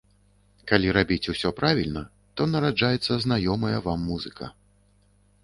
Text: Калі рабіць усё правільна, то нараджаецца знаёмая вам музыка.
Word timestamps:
Калі 0.69 0.87
рабіць 0.97 1.29
усё 1.33 1.51
правільна, 1.59 2.03
то 2.35 2.41
нараджаецца 2.55 3.13
знаёмая 3.27 3.77
вам 3.91 3.99
музыка. 4.09 4.51